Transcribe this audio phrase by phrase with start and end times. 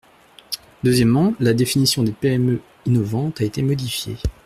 [0.83, 4.17] Deuxièmement, la définition des PME innovantes a été modifiée.